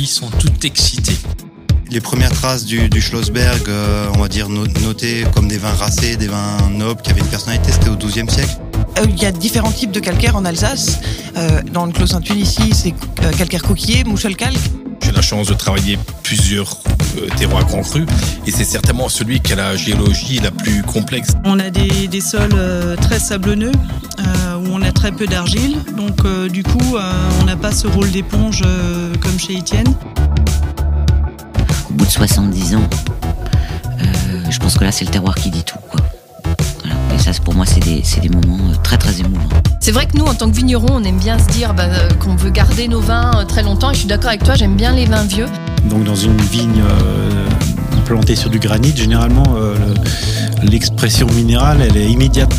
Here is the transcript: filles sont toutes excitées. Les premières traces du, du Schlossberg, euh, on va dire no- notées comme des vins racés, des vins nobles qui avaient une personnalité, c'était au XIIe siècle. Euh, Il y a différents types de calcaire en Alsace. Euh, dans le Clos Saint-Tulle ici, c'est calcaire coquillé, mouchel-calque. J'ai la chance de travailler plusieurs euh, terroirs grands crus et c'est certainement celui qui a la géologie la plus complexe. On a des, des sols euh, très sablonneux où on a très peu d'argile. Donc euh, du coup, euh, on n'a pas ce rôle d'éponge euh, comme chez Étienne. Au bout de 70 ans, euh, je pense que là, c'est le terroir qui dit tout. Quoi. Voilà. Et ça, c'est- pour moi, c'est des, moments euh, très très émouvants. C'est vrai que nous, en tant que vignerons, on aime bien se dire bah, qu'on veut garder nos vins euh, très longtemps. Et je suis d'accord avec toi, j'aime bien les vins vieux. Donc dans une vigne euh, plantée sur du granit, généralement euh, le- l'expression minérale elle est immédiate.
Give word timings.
filles 0.00 0.06
sont 0.06 0.30
toutes 0.38 0.64
excitées. 0.64 1.16
Les 1.90 2.00
premières 2.00 2.30
traces 2.32 2.64
du, 2.64 2.88
du 2.88 3.02
Schlossberg, 3.02 3.68
euh, 3.68 4.06
on 4.14 4.18
va 4.20 4.28
dire 4.28 4.48
no- 4.48 4.66
notées 4.66 5.26
comme 5.34 5.46
des 5.48 5.58
vins 5.58 5.74
racés, 5.74 6.16
des 6.16 6.28
vins 6.28 6.70
nobles 6.70 7.02
qui 7.02 7.10
avaient 7.10 7.20
une 7.20 7.26
personnalité, 7.26 7.70
c'était 7.72 7.90
au 7.90 7.96
XIIe 7.96 8.30
siècle. 8.30 8.56
Euh, 8.98 9.04
Il 9.10 9.20
y 9.22 9.26
a 9.26 9.32
différents 9.32 9.72
types 9.72 9.90
de 9.92 10.00
calcaire 10.00 10.36
en 10.36 10.44
Alsace. 10.46 11.00
Euh, 11.36 11.60
dans 11.72 11.84
le 11.84 11.92
Clos 11.92 12.06
Saint-Tulle 12.06 12.38
ici, 12.38 12.70
c'est 12.72 12.94
calcaire 13.36 13.62
coquillé, 13.62 14.04
mouchel-calque. 14.04 14.58
J'ai 15.02 15.12
la 15.12 15.22
chance 15.22 15.48
de 15.48 15.54
travailler 15.54 15.98
plusieurs 16.22 16.76
euh, 17.18 17.26
terroirs 17.36 17.64
grands 17.66 17.82
crus 17.82 18.06
et 18.46 18.50
c'est 18.52 18.64
certainement 18.64 19.08
celui 19.08 19.40
qui 19.40 19.52
a 19.52 19.56
la 19.56 19.76
géologie 19.76 20.38
la 20.40 20.50
plus 20.50 20.82
complexe. 20.82 21.30
On 21.44 21.58
a 21.58 21.68
des, 21.70 22.06
des 22.06 22.20
sols 22.20 22.48
euh, 22.54 22.96
très 22.96 23.18
sablonneux 23.18 23.72
où 24.60 24.68
on 24.72 24.82
a 24.82 24.92
très 24.92 25.12
peu 25.12 25.26
d'argile. 25.26 25.76
Donc 25.96 26.24
euh, 26.24 26.48
du 26.48 26.62
coup, 26.62 26.96
euh, 26.96 27.12
on 27.40 27.44
n'a 27.44 27.56
pas 27.56 27.72
ce 27.72 27.86
rôle 27.86 28.10
d'éponge 28.10 28.62
euh, 28.64 29.12
comme 29.20 29.38
chez 29.38 29.54
Étienne. 29.56 29.88
Au 31.88 31.92
bout 31.94 32.04
de 32.04 32.10
70 32.10 32.76
ans, 32.76 32.80
euh, 34.00 34.04
je 34.50 34.58
pense 34.58 34.76
que 34.78 34.84
là, 34.84 34.92
c'est 34.92 35.04
le 35.04 35.10
terroir 35.10 35.34
qui 35.34 35.50
dit 35.50 35.64
tout. 35.64 35.78
Quoi. 35.90 36.00
Voilà. 36.80 36.96
Et 37.14 37.18
ça, 37.18 37.32
c'est- 37.32 37.42
pour 37.42 37.54
moi, 37.54 37.66
c'est 37.66 37.80
des, 37.80 38.28
moments 38.28 38.58
euh, 38.70 38.74
très 38.82 38.96
très 38.96 39.18
émouvants. 39.20 39.48
C'est 39.80 39.92
vrai 39.92 40.06
que 40.06 40.16
nous, 40.16 40.24
en 40.24 40.34
tant 40.34 40.48
que 40.50 40.54
vignerons, 40.56 40.88
on 40.92 41.02
aime 41.04 41.18
bien 41.18 41.38
se 41.38 41.46
dire 41.48 41.74
bah, 41.74 41.88
qu'on 42.20 42.36
veut 42.36 42.50
garder 42.50 42.86
nos 42.86 43.00
vins 43.00 43.30
euh, 43.36 43.44
très 43.44 43.62
longtemps. 43.62 43.90
Et 43.90 43.94
je 43.94 44.00
suis 44.00 44.08
d'accord 44.08 44.28
avec 44.28 44.44
toi, 44.44 44.54
j'aime 44.54 44.76
bien 44.76 44.92
les 44.92 45.06
vins 45.06 45.24
vieux. 45.24 45.46
Donc 45.88 46.04
dans 46.04 46.14
une 46.14 46.36
vigne 46.42 46.82
euh, 46.82 47.30
plantée 48.04 48.36
sur 48.36 48.50
du 48.50 48.58
granit, 48.58 48.94
généralement 48.94 49.54
euh, 49.56 49.74
le- 50.62 50.68
l'expression 50.70 51.26
minérale 51.28 51.78
elle 51.80 51.96
est 51.96 52.06
immédiate. 52.10 52.52